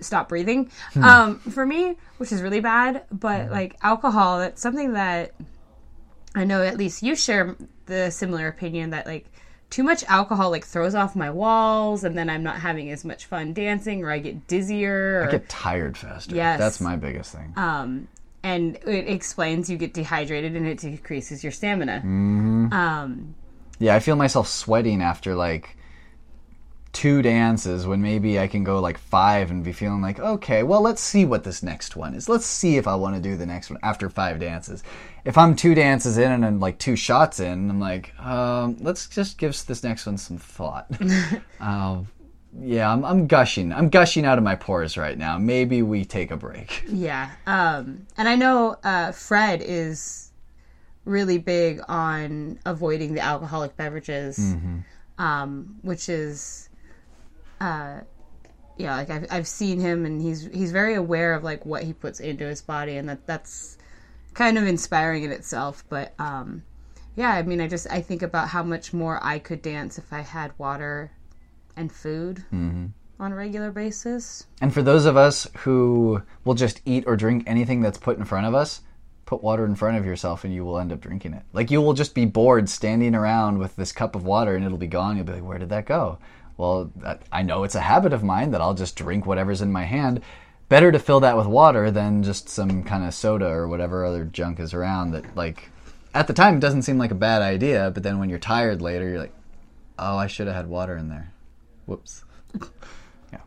stop 0.00 0.28
breathing. 0.28 0.70
Um, 0.94 1.38
for 1.38 1.64
me, 1.66 1.96
which 2.18 2.32
is 2.32 2.42
really 2.42 2.60
bad, 2.60 3.04
but 3.10 3.50
like 3.50 3.76
alcohol, 3.82 4.38
that's 4.38 4.60
something 4.60 4.92
that 4.94 5.34
I 6.34 6.44
know 6.44 6.62
at 6.62 6.76
least 6.76 7.02
you 7.02 7.16
share 7.16 7.56
the 7.86 8.10
similar 8.10 8.48
opinion 8.48 8.90
that 8.90 9.06
like 9.06 9.26
too 9.70 9.82
much 9.82 10.04
alcohol 10.04 10.50
like 10.50 10.64
throws 10.64 10.94
off 10.94 11.16
my 11.16 11.30
walls 11.30 12.04
and 12.04 12.16
then 12.16 12.30
I'm 12.30 12.42
not 12.42 12.60
having 12.60 12.90
as 12.90 13.04
much 13.04 13.26
fun 13.26 13.52
dancing 13.52 14.04
or 14.04 14.10
I 14.10 14.18
get 14.18 14.46
dizzier 14.46 15.22
or 15.22 15.28
I 15.28 15.30
get 15.30 15.48
tired 15.48 15.96
faster. 15.96 16.34
Yes. 16.34 16.58
That's 16.58 16.80
my 16.80 16.96
biggest 16.96 17.32
thing. 17.32 17.52
um, 17.56 18.08
and 18.42 18.76
it 18.86 19.08
explains 19.08 19.68
you 19.68 19.76
get 19.76 19.92
dehydrated 19.92 20.54
and 20.54 20.68
it 20.68 20.78
decreases 20.78 21.42
your 21.42 21.50
stamina. 21.50 21.96
Mm-hmm. 22.04 22.72
Um, 22.72 23.34
Yeah, 23.80 23.96
I 23.96 23.98
feel 23.98 24.14
myself 24.14 24.46
sweating 24.46 25.02
after 25.02 25.34
like 25.34 25.76
two 26.96 27.20
dances 27.20 27.86
when 27.86 28.00
maybe 28.00 28.40
I 28.40 28.48
can 28.48 28.64
go 28.64 28.80
like 28.80 28.96
five 28.96 29.50
and 29.50 29.62
be 29.62 29.74
feeling 29.74 30.00
like, 30.00 30.18
okay, 30.18 30.62
well, 30.62 30.80
let's 30.80 31.02
see 31.02 31.26
what 31.26 31.44
this 31.44 31.62
next 31.62 31.94
one 31.94 32.14
is. 32.14 32.26
Let's 32.26 32.46
see 32.46 32.78
if 32.78 32.88
I 32.88 32.94
want 32.94 33.14
to 33.16 33.20
do 33.20 33.36
the 33.36 33.44
next 33.44 33.68
one 33.68 33.78
after 33.82 34.08
five 34.08 34.40
dances. 34.40 34.82
If 35.26 35.36
I'm 35.36 35.54
two 35.54 35.74
dances 35.74 36.16
in 36.16 36.32
and 36.32 36.42
then 36.42 36.58
like 36.58 36.78
two 36.78 36.96
shots 36.96 37.38
in, 37.38 37.68
I'm 37.68 37.78
like, 37.78 38.18
um, 38.18 38.78
let's 38.80 39.08
just 39.08 39.36
give 39.36 39.50
this 39.66 39.84
next 39.84 40.06
one 40.06 40.16
some 40.16 40.38
thought. 40.38 40.86
um, 41.60 42.08
yeah, 42.62 42.90
I'm, 42.90 43.04
I'm 43.04 43.26
gushing. 43.26 43.74
I'm 43.74 43.90
gushing 43.90 44.24
out 44.24 44.38
of 44.38 44.44
my 44.44 44.54
pores 44.56 44.96
right 44.96 45.18
now. 45.18 45.36
Maybe 45.36 45.82
we 45.82 46.06
take 46.06 46.30
a 46.30 46.36
break. 46.38 46.82
Yeah. 46.88 47.30
Um, 47.46 48.06
and 48.16 48.26
I 48.26 48.36
know 48.36 48.76
uh, 48.82 49.12
Fred 49.12 49.60
is 49.60 50.32
really 51.04 51.36
big 51.36 51.82
on 51.88 52.58
avoiding 52.64 53.12
the 53.12 53.20
alcoholic 53.20 53.76
beverages, 53.76 54.54
um, 55.18 55.76
which 55.82 56.08
is, 56.08 56.70
uh, 57.60 58.00
yeah, 58.76 58.96
like 58.96 59.10
I've, 59.10 59.26
I've 59.30 59.48
seen 59.48 59.80
him 59.80 60.04
and 60.04 60.20
he's 60.20 60.46
he's 60.52 60.72
very 60.72 60.94
aware 60.94 61.34
of 61.34 61.44
like 61.44 61.64
what 61.64 61.82
he 61.82 61.92
puts 61.92 62.20
into 62.20 62.46
his 62.46 62.62
body, 62.62 62.96
and 62.96 63.08
that 63.08 63.26
that's 63.26 63.78
kind 64.34 64.58
of 64.58 64.66
inspiring 64.66 65.24
in 65.24 65.32
itself. 65.32 65.84
But 65.88 66.14
um, 66.18 66.62
yeah, 67.16 67.30
I 67.30 67.42
mean, 67.42 67.60
I 67.60 67.68
just 67.68 67.90
I 67.90 68.02
think 68.02 68.22
about 68.22 68.48
how 68.48 68.62
much 68.62 68.92
more 68.92 69.18
I 69.22 69.38
could 69.38 69.62
dance 69.62 69.98
if 69.98 70.12
I 70.12 70.20
had 70.20 70.52
water 70.58 71.10
and 71.76 71.90
food 71.90 72.44
on 73.18 73.32
a 73.32 73.34
regular 73.34 73.70
basis. 73.70 74.46
And 74.60 74.72
for 74.72 74.82
those 74.82 75.06
of 75.06 75.16
us 75.16 75.46
who 75.58 76.22
will 76.44 76.54
just 76.54 76.80
eat 76.84 77.04
or 77.06 77.16
drink 77.16 77.44
anything 77.46 77.80
that's 77.80 77.98
put 77.98 78.18
in 78.18 78.24
front 78.24 78.46
of 78.46 78.54
us, 78.54 78.82
put 79.24 79.42
water 79.42 79.64
in 79.64 79.74
front 79.74 79.98
of 79.98 80.06
yourself 80.06 80.44
and 80.44 80.54
you 80.54 80.64
will 80.64 80.78
end 80.78 80.92
up 80.92 81.00
drinking 81.00 81.34
it. 81.34 81.42
Like 81.52 81.70
you 81.70 81.80
will 81.80 81.94
just 81.94 82.14
be 82.14 82.24
bored 82.24 82.68
standing 82.68 83.14
around 83.14 83.58
with 83.58 83.74
this 83.76 83.92
cup 83.92 84.14
of 84.14 84.24
water 84.24 84.54
and 84.54 84.64
it'll 84.64 84.78
be 84.78 84.86
gone. 84.86 85.16
You'll 85.16 85.26
be 85.26 85.32
like, 85.32 85.44
where 85.44 85.58
did 85.58 85.70
that 85.70 85.86
go? 85.86 86.18
Well, 86.56 86.90
I 87.30 87.42
know 87.42 87.64
it's 87.64 87.74
a 87.74 87.80
habit 87.80 88.12
of 88.12 88.24
mine 88.24 88.50
that 88.52 88.60
I'll 88.60 88.74
just 88.74 88.96
drink 88.96 89.26
whatever's 89.26 89.60
in 89.60 89.72
my 89.72 89.84
hand. 89.84 90.22
Better 90.68 90.90
to 90.90 90.98
fill 90.98 91.20
that 91.20 91.36
with 91.36 91.46
water 91.46 91.90
than 91.90 92.22
just 92.22 92.48
some 92.48 92.82
kind 92.82 93.04
of 93.04 93.14
soda 93.14 93.46
or 93.46 93.68
whatever 93.68 94.04
other 94.04 94.24
junk 94.24 94.58
is 94.58 94.74
around 94.74 95.12
that, 95.12 95.36
like, 95.36 95.70
at 96.14 96.26
the 96.26 96.32
time 96.32 96.58
doesn't 96.58 96.82
seem 96.82 96.98
like 96.98 97.10
a 97.10 97.16
bad 97.16 97.42
idea, 97.42 97.90
but 97.92 98.02
then 98.02 98.18
when 98.18 98.30
you're 98.30 98.38
tired 98.38 98.80
later, 98.80 99.08
you're 99.08 99.18
like, 99.18 99.34
oh, 99.98 100.16
I 100.16 100.26
should 100.26 100.46
have 100.46 100.56
had 100.56 100.66
water 100.66 100.96
in 100.96 101.08
there. 101.08 101.32
Whoops. 101.84 102.24
yeah. 103.32 103.40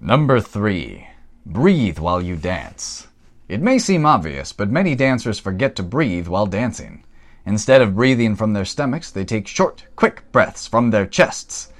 Number 0.00 0.40
three, 0.40 1.08
breathe 1.44 1.98
while 1.98 2.22
you 2.22 2.36
dance. 2.36 3.08
It 3.48 3.60
may 3.60 3.80
seem 3.80 4.06
obvious, 4.06 4.52
but 4.52 4.70
many 4.70 4.94
dancers 4.94 5.40
forget 5.40 5.74
to 5.76 5.82
breathe 5.82 6.28
while 6.28 6.46
dancing. 6.46 7.04
Instead 7.46 7.80
of 7.80 7.94
breathing 7.94 8.36
from 8.36 8.52
their 8.52 8.64
stomachs, 8.64 9.10
they 9.10 9.24
take 9.24 9.46
short, 9.46 9.84
quick 9.96 10.30
breaths 10.32 10.66
from 10.66 10.90
their 10.90 11.06
chests. 11.06 11.72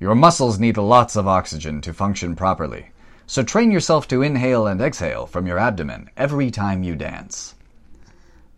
Your 0.00 0.14
muscles 0.14 0.58
need 0.58 0.76
lots 0.76 1.16
of 1.16 1.28
oxygen 1.28 1.80
to 1.82 1.92
function 1.92 2.34
properly, 2.34 2.90
so 3.26 3.42
train 3.42 3.70
yourself 3.70 4.08
to 4.08 4.22
inhale 4.22 4.66
and 4.66 4.80
exhale 4.80 5.26
from 5.26 5.46
your 5.46 5.58
abdomen 5.58 6.10
every 6.16 6.50
time 6.50 6.82
you 6.82 6.96
dance. 6.96 7.54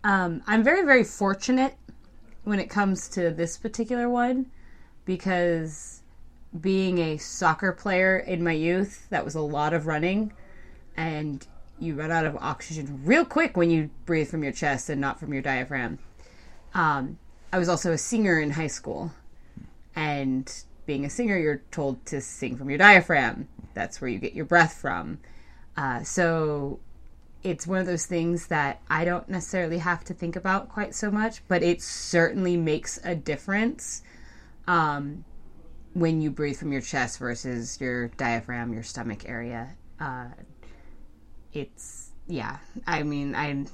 Um, 0.03 0.41
I'm 0.47 0.63
very, 0.63 0.83
very 0.83 1.03
fortunate 1.03 1.75
when 2.43 2.59
it 2.59 2.69
comes 2.69 3.09
to 3.09 3.29
this 3.29 3.57
particular 3.57 4.09
one 4.09 4.45
because 5.05 6.01
being 6.61 6.97
a 6.99 7.17
soccer 7.17 7.71
player 7.71 8.17
in 8.17 8.43
my 8.43 8.53
youth, 8.53 9.07
that 9.09 9.25
was 9.25 9.35
a 9.35 9.41
lot 9.41 9.73
of 9.73 9.85
running, 9.85 10.31
and 10.95 11.45
you 11.79 11.93
run 11.93 12.11
out 12.11 12.25
of 12.25 12.35
oxygen 12.37 13.01
real 13.03 13.25
quick 13.25 13.55
when 13.57 13.69
you 13.69 13.89
breathe 14.05 14.29
from 14.29 14.43
your 14.43 14.53
chest 14.53 14.89
and 14.89 14.99
not 14.99 15.19
from 15.19 15.33
your 15.33 15.41
diaphragm. 15.41 15.99
Um, 16.77 17.17
I 17.51 17.57
was 17.57 17.67
also 17.67 17.91
a 17.91 17.97
singer 17.97 18.39
in 18.39 18.51
high 18.51 18.67
school, 18.67 19.11
and 19.95 20.49
being 20.85 21.03
a 21.03 21.09
singer, 21.09 21.37
you're 21.37 21.63
told 21.71 22.05
to 22.05 22.21
sing 22.21 22.55
from 22.55 22.69
your 22.69 22.77
diaphragm. 22.77 23.47
That's 23.73 23.99
where 23.99 24.09
you 24.09 24.19
get 24.19 24.33
your 24.33 24.45
breath 24.45 24.73
from. 24.73 25.19
Uh, 25.75 26.03
so 26.03 26.79
it's 27.43 27.65
one 27.65 27.79
of 27.79 27.87
those 27.87 28.05
things 28.05 28.47
that 28.47 28.81
I 28.89 29.05
don't 29.05 29.27
necessarily 29.27 29.79
have 29.79 30.03
to 30.05 30.13
think 30.13 30.35
about 30.35 30.69
quite 30.69 30.93
so 30.93 31.09
much, 31.09 31.41
but 31.47 31.63
it 31.63 31.81
certainly 31.81 32.57
makes 32.57 32.99
a 33.03 33.15
difference 33.15 34.03
um, 34.67 35.25
when 35.93 36.21
you 36.21 36.29
breathe 36.29 36.57
from 36.57 36.71
your 36.71 36.81
chest 36.81 37.17
versus 37.17 37.79
your 37.81 38.09
diaphragm, 38.09 38.73
your 38.73 38.83
stomach 38.83 39.27
area. 39.27 39.75
Uh, 39.99 40.27
it's 41.53 42.11
yeah. 42.27 42.57
I 42.85 43.03
mean, 43.03 43.33
I 43.33 43.65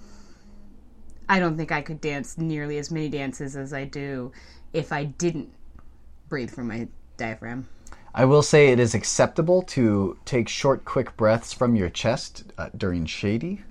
I 1.29 1.39
don't 1.39 1.57
think 1.57 1.71
I 1.71 1.81
could 1.81 2.01
dance 2.01 2.37
nearly 2.37 2.77
as 2.77 2.91
many 2.91 3.09
dances 3.09 3.55
as 3.55 3.73
I 3.73 3.85
do 3.85 4.31
if 4.73 4.91
I 4.91 5.05
didn't 5.05 5.49
breathe 6.29 6.51
from 6.51 6.67
my 6.67 6.87
diaphragm. 7.17 7.67
I 8.15 8.25
will 8.25 8.43
say 8.43 8.69
it 8.69 8.79
is 8.79 8.93
acceptable 8.93 9.63
to 9.63 10.17
take 10.25 10.47
short, 10.47 10.85
quick 10.85 11.17
breaths 11.17 11.51
from 11.53 11.75
your 11.75 11.89
chest 11.89 12.43
uh, 12.57 12.69
during 12.77 13.05
shady. 13.05 13.61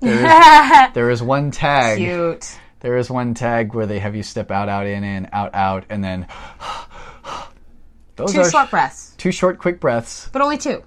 There 0.00 0.24
is, 0.24 0.92
there 0.94 1.10
is 1.10 1.22
one 1.22 1.50
tag. 1.50 1.98
Cute. 1.98 2.56
There 2.80 2.96
is 2.96 3.10
one 3.10 3.34
tag 3.34 3.74
where 3.74 3.84
they 3.86 3.98
have 3.98 4.16
you 4.16 4.22
step 4.22 4.50
out, 4.50 4.70
out, 4.70 4.86
in, 4.86 5.04
in, 5.04 5.28
out, 5.32 5.54
out, 5.54 5.84
and 5.90 6.02
then. 6.02 6.26
Those 8.16 8.32
Two 8.32 8.40
are 8.40 8.50
short 8.50 8.70
breaths, 8.70 9.14
two 9.16 9.32
short, 9.32 9.58
quick 9.58 9.80
breaths 9.80 10.28
but 10.30 10.42
only 10.42 10.58
two. 10.58 10.82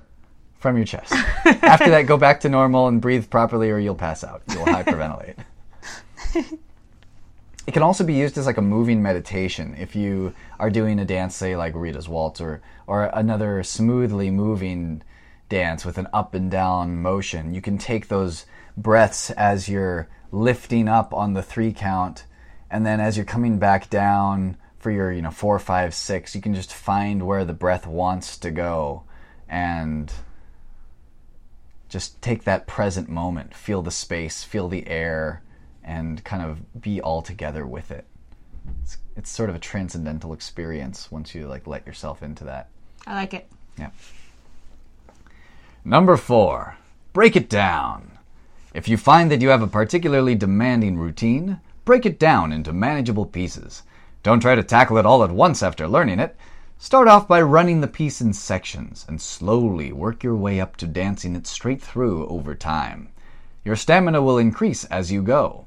from 0.60 0.76
your 0.76 0.86
chest. 0.86 1.12
After 1.46 1.90
that, 1.90 2.04
go 2.04 2.16
back 2.16 2.42
to 2.42 2.50
normal 2.50 2.88
and 2.88 3.02
breathe 3.02 3.28
properly, 3.30 3.72
or 3.72 3.80
you'll 3.80 3.96
pass 3.96 4.24
out. 4.24 4.44
You'll 4.50 4.66
hyperventilate. 4.66 5.36
it 7.68 7.74
can 7.74 7.84
also 7.84 8.04
be 8.04 8.14
used 8.14 8.38
as 8.38 8.46
like 8.46 8.58
a 8.58 8.62
moving 8.62 9.02
meditation 9.02 9.76
if 9.78 9.96
you 9.96 10.34
are 10.60 10.70
doing 10.70 11.00
a 11.00 11.06
dance, 11.06 11.36
say 11.36 11.56
like 11.56 11.74
Rita's 11.76 12.10
waltz 12.10 12.42
or 12.42 12.62
or 12.88 13.06
another 13.14 13.64
smoothly 13.64 14.30
moving 14.30 15.02
dance 15.50 15.86
with 15.86 15.98
an 15.98 16.08
up 16.14 16.34
and 16.34 16.50
down 16.50 17.02
motion. 17.02 17.54
You 17.54 17.62
can 17.62 17.78
take 17.78 18.08
those 18.08 18.46
breaths 18.76 19.30
as 19.32 19.70
you're 19.70 20.10
lifting 20.32 20.88
up 20.88 21.14
on 21.14 21.34
the 21.34 21.44
three 21.44 21.72
count, 21.72 22.26
and 22.70 22.86
then 22.86 23.00
as 23.00 23.16
you're 23.16 23.26
coming 23.26 23.60
back 23.60 23.90
down 23.90 24.58
for 24.80 24.92
your 24.92 25.12
you 25.12 25.22
know 25.22 25.32
four, 25.32 25.60
five, 25.60 25.94
six, 25.94 26.36
you 26.36 26.42
can 26.42 26.54
just 26.54 26.74
find 26.74 27.26
where 27.26 27.46
the 27.46 27.54
breath 27.54 27.88
wants 27.88 28.38
to 28.40 28.52
go 28.52 29.04
and 29.48 30.12
just 31.88 32.20
take 32.22 32.44
that 32.44 32.66
present 32.66 33.08
moment, 33.08 33.54
feel 33.54 33.84
the 33.84 33.92
space, 33.92 34.44
feel 34.44 34.68
the 34.68 34.88
air, 34.88 35.44
and 35.84 36.24
kind 36.24 36.44
of 36.44 36.82
be 36.82 37.02
all 37.02 37.22
together 37.22 37.66
with 37.66 37.92
it. 37.92 38.06
It's, 38.82 38.98
it's 39.16 39.30
sort 39.30 39.50
of 39.50 39.56
a 39.56 39.60
transcendental 39.60 40.34
experience 40.34 41.12
once 41.12 41.36
you 41.36 41.48
like 41.48 41.68
let 41.68 41.86
yourself 41.86 42.24
into 42.24 42.44
that. 42.46 42.70
I 43.06 43.14
like 43.16 43.34
it. 43.34 43.48
Yeah. 43.78 43.90
Number 45.86 46.16
four, 46.16 46.78
break 47.12 47.36
it 47.36 47.50
down. 47.50 48.18
If 48.74 48.88
you 48.88 48.98
find 48.98 49.30
that 49.30 49.42
you 49.42 49.50
have 49.50 49.62
a 49.62 49.68
particularly 49.68 50.36
demanding 50.36 50.98
routine, 50.98 51.60
break 51.86 52.06
it 52.06 52.18
down 52.18 52.52
into 52.52 52.72
manageable 52.74 53.26
pieces. 53.26 53.84
Don't 54.24 54.40
try 54.40 54.56
to 54.56 54.64
tackle 54.64 54.98
it 54.98 55.06
all 55.06 55.24
at 55.24 55.32
once 55.32 55.62
after 55.62 55.88
learning 55.88 56.20
it. 56.20 56.38
Start 56.78 57.08
off 57.08 57.28
by 57.28 57.42
running 57.42 57.82
the 57.82 57.88
piece 57.88 58.22
in 58.22 58.34
sections 58.34 59.06
and 59.08 59.22
slowly 59.22 59.92
work 59.92 60.24
your 60.24 60.36
way 60.36 60.60
up 60.60 60.78
to 60.78 60.88
dancing 60.88 61.36
it 61.36 61.46
straight 61.46 61.82
through 61.82 62.28
over 62.28 62.56
time. 62.56 63.10
Your 63.66 63.76
stamina 63.76 64.22
will 64.22 64.38
increase 64.38 64.86
as 64.86 65.12
you 65.12 65.22
go. 65.22 65.66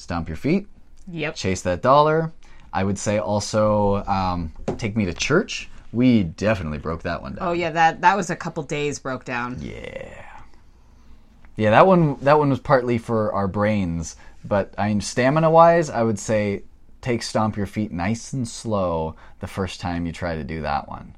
Stomp 0.00 0.28
your 0.28 0.36
feet, 0.36 0.66
Yep. 1.10 1.34
chase 1.34 1.60
that 1.60 1.82
dollar. 1.82 2.32
I 2.72 2.84
would 2.84 2.98
say 2.98 3.18
also 3.18 3.96
um, 4.06 4.50
take 4.78 4.96
me 4.96 5.04
to 5.04 5.12
church. 5.12 5.68
We 5.92 6.22
definitely 6.22 6.78
broke 6.78 7.02
that 7.02 7.20
one 7.20 7.34
down. 7.34 7.46
Oh 7.46 7.52
yeah, 7.52 7.68
that 7.70 8.00
that 8.00 8.16
was 8.16 8.30
a 8.30 8.36
couple 8.36 8.62
days 8.62 8.98
broke 8.98 9.26
down. 9.26 9.58
Yeah. 9.60 10.24
Yeah, 11.56 11.70
that 11.72 11.86
one 11.86 12.16
that 12.22 12.38
one 12.38 12.48
was 12.48 12.60
partly 12.60 12.96
for 12.96 13.30
our 13.34 13.46
brains, 13.46 14.16
but 14.42 14.72
I 14.78 14.88
mean 14.88 15.02
stamina 15.02 15.50
wise, 15.50 15.90
I 15.90 16.02
would 16.02 16.18
say 16.18 16.62
take 17.02 17.22
stomp 17.22 17.58
your 17.58 17.66
feet 17.66 17.92
nice 17.92 18.32
and 18.32 18.48
slow 18.48 19.16
the 19.40 19.46
first 19.46 19.80
time 19.82 20.06
you 20.06 20.12
try 20.12 20.34
to 20.34 20.44
do 20.44 20.62
that 20.62 20.88
one. 20.88 21.14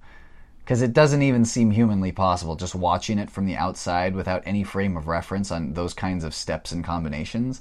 Cuz 0.66 0.82
it 0.82 0.92
doesn't 0.92 1.22
even 1.22 1.44
seem 1.44 1.70
humanly 1.70 2.10
possible 2.10 2.56
just 2.56 2.74
watching 2.74 3.20
it 3.20 3.30
from 3.30 3.46
the 3.46 3.54
outside 3.56 4.16
without 4.16 4.42
any 4.44 4.64
frame 4.64 4.96
of 4.96 5.06
reference 5.06 5.52
on 5.52 5.74
those 5.74 5.94
kinds 5.94 6.24
of 6.24 6.34
steps 6.34 6.72
and 6.72 6.82
combinations. 6.82 7.60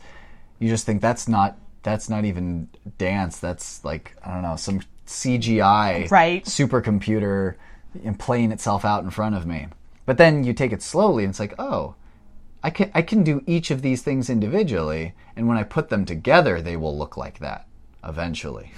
You 0.61 0.69
just 0.69 0.85
think 0.85 1.01
that's 1.01 1.27
not 1.27 1.57
that's 1.83 2.07
not 2.07 2.23
even 2.23 2.69
dance, 2.99 3.39
that's 3.39 3.83
like 3.83 4.15
I 4.23 4.31
don't 4.33 4.43
know, 4.43 4.55
some 4.55 4.81
CGI 5.07 6.09
Right. 6.11 6.45
supercomputer 6.45 7.55
and 8.05 8.17
playing 8.17 8.51
itself 8.51 8.85
out 8.85 9.03
in 9.03 9.09
front 9.09 9.35
of 9.35 9.45
me. 9.45 9.67
But 10.05 10.17
then 10.17 10.43
you 10.43 10.53
take 10.53 10.71
it 10.71 10.81
slowly 10.83 11.23
and 11.23 11.31
it's 11.31 11.39
like, 11.39 11.55
oh, 11.59 11.95
I 12.63 12.69
can 12.69 12.91
I 12.93 13.01
can 13.01 13.23
do 13.23 13.43
each 13.47 13.71
of 13.71 13.81
these 13.81 14.03
things 14.03 14.29
individually, 14.29 15.13
and 15.35 15.47
when 15.47 15.57
I 15.57 15.63
put 15.63 15.89
them 15.89 16.05
together, 16.05 16.61
they 16.61 16.77
will 16.77 16.95
look 16.95 17.17
like 17.17 17.39
that 17.39 17.65
eventually. 18.03 18.71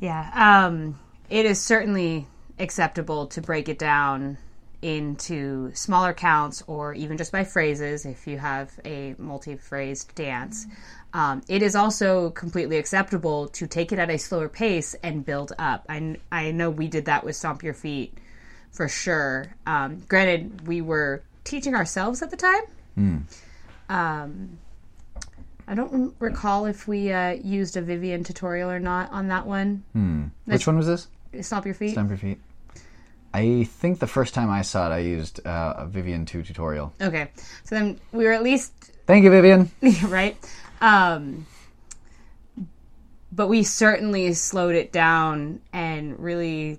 Yeah. 0.00 0.30
Um, 0.66 0.98
it 1.30 1.46
is 1.46 1.60
certainly 1.60 2.26
acceptable 2.58 3.26
to 3.28 3.40
break 3.40 3.68
it 3.68 3.78
down 3.78 4.38
into 4.84 5.72
smaller 5.74 6.12
counts 6.12 6.62
or 6.66 6.92
even 6.92 7.16
just 7.16 7.32
by 7.32 7.42
phrases 7.42 8.04
if 8.04 8.26
you 8.26 8.36
have 8.36 8.70
a 8.84 9.14
multi 9.18 9.56
phrased 9.56 10.14
dance. 10.14 10.66
Um, 11.14 11.40
it 11.48 11.62
is 11.62 11.74
also 11.74 12.30
completely 12.30 12.76
acceptable 12.76 13.48
to 13.48 13.66
take 13.66 13.92
it 13.92 13.98
at 13.98 14.10
a 14.10 14.18
slower 14.18 14.48
pace 14.50 14.94
and 15.02 15.24
build 15.24 15.52
up. 15.58 15.86
I, 15.88 16.16
I 16.30 16.50
know 16.50 16.68
we 16.68 16.88
did 16.88 17.06
that 17.06 17.24
with 17.24 17.34
Stomp 17.34 17.62
Your 17.62 17.72
Feet 17.72 18.18
for 18.72 18.86
sure. 18.88 19.46
Um, 19.66 20.02
granted, 20.08 20.66
we 20.66 20.82
were 20.82 21.22
teaching 21.44 21.74
ourselves 21.74 22.20
at 22.20 22.30
the 22.30 22.36
time. 22.36 22.62
Um, 23.88 24.58
I 25.66 25.74
don't 25.74 26.14
recall 26.18 26.66
if 26.66 26.86
we 26.86 27.10
uh, 27.10 27.30
used 27.30 27.78
a 27.78 27.80
Vivian 27.80 28.22
tutorial 28.22 28.70
or 28.70 28.80
not 28.80 29.10
on 29.12 29.28
that 29.28 29.46
one. 29.46 29.82
Which 30.44 30.66
one 30.66 30.76
was 30.76 30.86
this? 30.86 31.08
Stomp 31.40 31.64
Your 31.64 31.74
Feet. 31.74 31.92
Stamp 31.92 32.10
your 32.10 32.18
feet. 32.18 32.38
I 33.34 33.64
think 33.64 33.98
the 33.98 34.06
first 34.06 34.32
time 34.32 34.48
I 34.48 34.62
saw 34.62 34.90
it, 34.90 34.94
I 34.94 34.98
used 34.98 35.44
uh, 35.44 35.74
a 35.78 35.86
Vivian 35.86 36.24
2 36.24 36.44
tutorial. 36.44 36.94
Okay, 37.00 37.30
so 37.64 37.74
then 37.74 38.00
we 38.12 38.24
were 38.24 38.32
at 38.32 38.44
least 38.44 38.92
Thank 39.06 39.24
you, 39.24 39.30
Vivian. 39.30 39.70
right. 40.08 40.36
Um, 40.80 41.46
but 43.30 43.48
we 43.48 43.62
certainly 43.62 44.32
slowed 44.32 44.74
it 44.74 44.92
down 44.92 45.60
and 45.72 46.18
really 46.18 46.78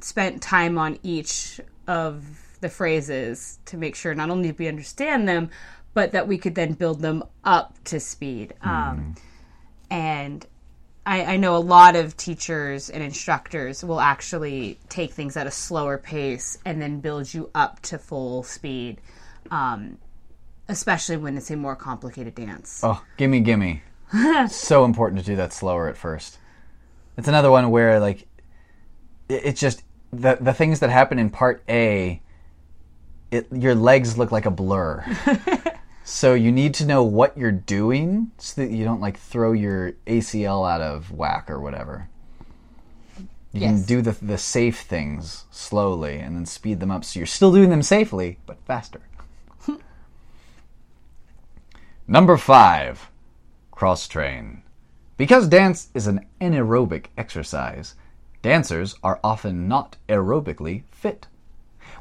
spent 0.00 0.42
time 0.42 0.78
on 0.78 0.98
each 1.02 1.60
of 1.86 2.24
the 2.60 2.68
phrases 2.68 3.58
to 3.66 3.76
make 3.76 3.94
sure 3.94 4.14
not 4.14 4.30
only 4.30 4.48
did 4.48 4.58
we 4.58 4.66
understand 4.66 5.28
them, 5.28 5.50
but 5.94 6.12
that 6.12 6.26
we 6.26 6.36
could 6.36 6.54
then 6.54 6.72
build 6.72 7.00
them 7.00 7.22
up 7.44 7.76
to 7.84 8.00
speed. 8.00 8.54
Um, 8.62 9.14
and 9.90 10.44
I, 11.06 11.34
I 11.34 11.36
know 11.36 11.56
a 11.56 11.58
lot 11.58 11.94
of 11.94 12.16
teachers 12.16 12.90
and 12.90 13.00
instructors 13.00 13.84
will 13.84 14.00
actually 14.00 14.76
take 14.88 15.12
things 15.12 15.36
at 15.36 15.46
a 15.46 15.52
slower 15.52 15.98
pace 15.98 16.58
and 16.64 16.82
then 16.82 16.98
build 16.98 17.32
you 17.32 17.48
up 17.54 17.80
to 17.82 17.98
full 17.98 18.42
speed, 18.42 19.00
um, 19.52 19.98
especially 20.68 21.16
when 21.16 21.36
it's 21.36 21.48
a 21.52 21.56
more 21.56 21.76
complicated 21.76 22.34
dance. 22.34 22.80
Oh, 22.82 23.00
gimme, 23.16 23.38
gimme. 23.40 23.84
so 24.48 24.84
important 24.84 25.20
to 25.20 25.26
do 25.26 25.36
that 25.36 25.52
slower 25.52 25.88
at 25.88 25.96
first. 25.96 26.38
It's 27.16 27.28
another 27.28 27.52
one 27.52 27.70
where 27.70 28.00
like 28.00 28.26
it, 29.28 29.42
it's 29.44 29.60
just 29.60 29.84
the 30.12 30.36
the 30.40 30.52
things 30.52 30.80
that 30.80 30.90
happen 30.90 31.20
in 31.20 31.30
part 31.30 31.62
A. 31.68 32.20
It 33.30 33.46
your 33.52 33.74
legs 33.74 34.18
look 34.18 34.32
like 34.32 34.46
a 34.46 34.50
blur. 34.50 35.04
so 36.08 36.34
you 36.34 36.52
need 36.52 36.72
to 36.72 36.86
know 36.86 37.02
what 37.02 37.36
you're 37.36 37.50
doing 37.50 38.30
so 38.38 38.60
that 38.60 38.70
you 38.70 38.84
don't 38.84 39.00
like 39.00 39.18
throw 39.18 39.50
your 39.50 39.90
ACL 40.06 40.70
out 40.70 40.80
of 40.80 41.10
whack 41.10 41.50
or 41.50 41.60
whatever. 41.60 42.08
You 43.52 43.60
can 43.60 43.82
do 43.82 44.02
the 44.02 44.12
the 44.12 44.38
safe 44.38 44.82
things 44.82 45.46
slowly 45.50 46.20
and 46.20 46.36
then 46.36 46.46
speed 46.46 46.78
them 46.78 46.92
up 46.92 47.04
so 47.04 47.18
you're 47.18 47.26
still 47.26 47.52
doing 47.52 47.70
them 47.70 47.82
safely 47.82 48.38
but 48.46 48.56
faster. 48.66 49.00
Number 52.06 52.36
5. 52.36 53.10
Cross 53.72 54.06
train. 54.06 54.62
Because 55.16 55.48
dance 55.48 55.88
is 55.92 56.06
an 56.06 56.24
anaerobic 56.40 57.06
exercise, 57.18 57.96
dancers 58.42 58.94
are 59.02 59.18
often 59.24 59.66
not 59.66 59.96
aerobically 60.08 60.84
fit. 60.92 61.26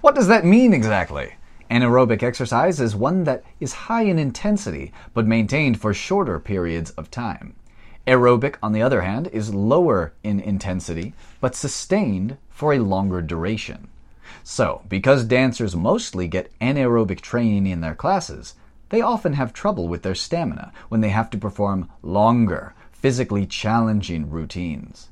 What 0.02 0.14
does 0.14 0.28
that 0.28 0.46
mean 0.46 0.74
exactly? 0.74 1.34
Anaerobic 1.70 2.22
exercise 2.22 2.80
is 2.80 2.96
one 2.96 3.24
that 3.24 3.44
is 3.60 3.74
high 3.74 4.04
in 4.04 4.20
intensity 4.20 4.94
but 5.14 5.26
maintained 5.26 5.80
for 5.80 5.94
shorter 5.94 6.40
periods 6.40 6.92
of 6.92 7.10
time. 7.10 7.56
Aerobic, 8.06 8.56
on 8.62 8.72
the 8.72 8.84
other 8.84 9.02
hand, 9.02 9.28
is 9.28 9.54
lower 9.54 10.14
in 10.24 10.40
intensity 10.40 11.16
but 11.42 11.56
sustained 11.56 12.38
for 12.50 12.74
a 12.74 12.80
longer 12.80 13.22
duration. 13.22 13.88
So, 14.44 14.84
because 14.88 15.24
dancers 15.24 15.76
mostly 15.76 16.28
get 16.28 16.52
anaerobic 16.60 17.22
training 17.22 17.66
in 17.66 17.82
their 17.82 17.96
classes, 17.96 18.54
they 18.90 19.02
often 19.02 19.34
have 19.34 19.52
trouble 19.52 19.88
with 19.88 20.04
their 20.04 20.14
stamina 20.14 20.72
when 20.90 21.02
they 21.02 21.10
have 21.10 21.32
to 21.32 21.38
perform 21.38 21.90
longer, 22.04 22.76
physically 22.92 23.48
challenging 23.48 24.30
routines. 24.30 25.10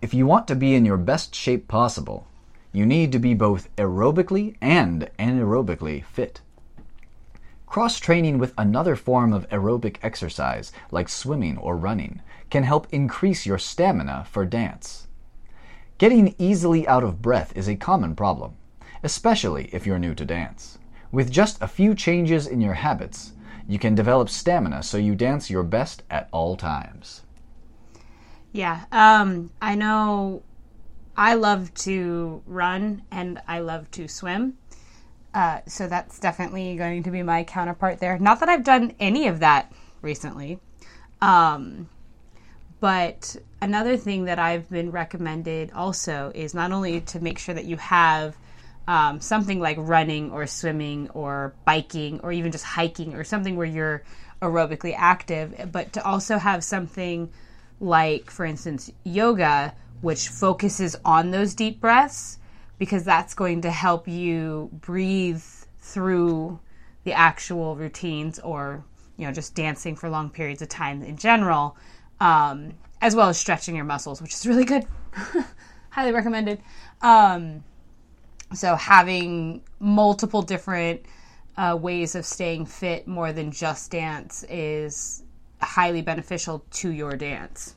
If 0.00 0.14
you 0.14 0.26
want 0.26 0.48
to 0.48 0.54
be 0.54 0.74
in 0.74 0.86
your 0.86 0.96
best 0.96 1.34
shape 1.34 1.68
possible, 1.68 2.26
you 2.72 2.86
need 2.86 3.12
to 3.12 3.18
be 3.18 3.34
both 3.34 3.74
aerobically 3.76 4.56
and 4.60 5.10
anaerobically 5.18 6.04
fit. 6.04 6.40
Cross 7.66 8.00
training 8.00 8.38
with 8.38 8.52
another 8.58 8.96
form 8.96 9.32
of 9.32 9.48
aerobic 9.48 9.96
exercise, 10.02 10.72
like 10.90 11.08
swimming 11.08 11.56
or 11.58 11.76
running, 11.76 12.20
can 12.50 12.64
help 12.64 12.86
increase 12.92 13.46
your 13.46 13.58
stamina 13.58 14.26
for 14.30 14.44
dance. 14.44 15.06
Getting 15.96 16.34
easily 16.36 16.86
out 16.86 17.04
of 17.04 17.22
breath 17.22 17.56
is 17.56 17.68
a 17.68 17.76
common 17.76 18.14
problem, 18.14 18.56
especially 19.02 19.70
if 19.72 19.86
you're 19.86 19.98
new 19.98 20.14
to 20.14 20.24
dance. 20.24 20.78
With 21.10 21.30
just 21.30 21.62
a 21.62 21.68
few 21.68 21.94
changes 21.94 22.46
in 22.46 22.60
your 22.60 22.74
habits, 22.74 23.32
you 23.68 23.78
can 23.78 23.94
develop 23.94 24.28
stamina 24.28 24.82
so 24.82 24.96
you 24.96 25.14
dance 25.14 25.48
your 25.48 25.62
best 25.62 26.02
at 26.10 26.28
all 26.32 26.56
times. 26.56 27.22
Yeah. 28.52 28.84
Um, 28.92 29.50
I 29.62 29.74
know 29.74 30.42
I 31.16 31.34
love 31.34 31.72
to 31.74 32.42
run 32.46 33.02
and 33.10 33.40
I 33.46 33.60
love 33.60 33.90
to 33.92 34.08
swim. 34.08 34.58
Uh, 35.34 35.60
so 35.66 35.88
that's 35.88 36.18
definitely 36.18 36.76
going 36.76 37.02
to 37.04 37.10
be 37.10 37.22
my 37.22 37.44
counterpart 37.44 38.00
there. 38.00 38.18
Not 38.18 38.40
that 38.40 38.48
I've 38.48 38.64
done 38.64 38.94
any 39.00 39.28
of 39.28 39.40
that 39.40 39.72
recently. 40.02 40.58
Um, 41.20 41.88
but 42.80 43.36
another 43.60 43.96
thing 43.96 44.24
that 44.24 44.38
I've 44.38 44.68
been 44.68 44.90
recommended 44.90 45.70
also 45.72 46.32
is 46.34 46.52
not 46.52 46.72
only 46.72 47.00
to 47.02 47.20
make 47.20 47.38
sure 47.38 47.54
that 47.54 47.64
you 47.64 47.76
have 47.76 48.36
um, 48.88 49.20
something 49.20 49.60
like 49.60 49.76
running 49.78 50.32
or 50.32 50.46
swimming 50.46 51.08
or 51.10 51.54
biking 51.64 52.20
or 52.20 52.32
even 52.32 52.50
just 52.50 52.64
hiking 52.64 53.14
or 53.14 53.22
something 53.22 53.56
where 53.56 53.66
you're 53.66 54.02
aerobically 54.42 54.94
active, 54.96 55.68
but 55.70 55.92
to 55.92 56.04
also 56.04 56.38
have 56.38 56.64
something 56.64 57.30
like, 57.80 58.30
for 58.30 58.44
instance, 58.44 58.90
yoga, 59.04 59.74
which 60.02 60.28
focuses 60.28 60.94
on 61.04 61.30
those 61.30 61.54
deep 61.54 61.80
breaths 61.80 62.38
because 62.78 63.04
that's 63.04 63.32
going 63.32 63.62
to 63.62 63.70
help 63.70 64.06
you 64.06 64.68
breathe 64.72 65.42
through 65.78 66.58
the 67.04 67.12
actual 67.12 67.76
routines 67.76 68.38
or 68.40 68.84
you 69.16 69.26
know 69.26 69.32
just 69.32 69.54
dancing 69.54 69.96
for 69.96 70.10
long 70.10 70.28
periods 70.28 70.60
of 70.60 70.68
time 70.68 71.02
in 71.02 71.16
general 71.16 71.76
um, 72.20 72.74
as 73.00 73.16
well 73.16 73.28
as 73.28 73.38
stretching 73.38 73.74
your 73.74 73.84
muscles 73.84 74.20
which 74.20 74.34
is 74.34 74.46
really 74.46 74.64
good. 74.64 74.86
Highly 75.90 76.12
recommended. 76.12 76.60
Um, 77.00 77.64
so 78.54 78.76
having 78.76 79.62
multiple 79.78 80.42
different 80.42 81.02
uh, 81.56 81.78
ways 81.80 82.14
of 82.14 82.24
staying 82.24 82.66
fit 82.66 83.06
more 83.06 83.32
than 83.32 83.50
just 83.50 83.90
dance 83.90 84.44
is 84.48 85.22
highly 85.60 86.02
beneficial 86.02 86.64
to 86.70 86.90
your 86.90 87.14
dance 87.16 87.76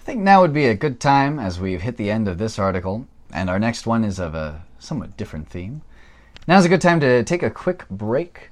I 0.00 0.02
think 0.02 0.22
now 0.22 0.40
would 0.40 0.54
be 0.54 0.64
a 0.64 0.74
good 0.74 0.98
time 0.98 1.38
as 1.38 1.60
we've 1.60 1.82
hit 1.82 1.98
the 1.98 2.10
end 2.10 2.26
of 2.26 2.38
this 2.38 2.58
article, 2.58 3.06
and 3.34 3.50
our 3.50 3.58
next 3.58 3.86
one 3.86 4.02
is 4.02 4.18
of 4.18 4.34
a 4.34 4.64
somewhat 4.78 5.18
different 5.18 5.50
theme. 5.50 5.82
Now's 6.48 6.64
a 6.64 6.70
good 6.70 6.80
time 6.80 7.00
to 7.00 7.22
take 7.22 7.42
a 7.42 7.50
quick 7.50 7.86
break, 7.90 8.48